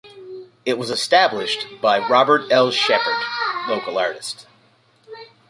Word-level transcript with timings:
It 0.65 0.79
was 0.79 0.89
established 0.89 1.67
by 1.79 1.99
Robert 1.99 2.51
L. 2.51 2.71
Shepherd, 2.71 3.21
local 3.67 3.99
artist. 3.99 4.47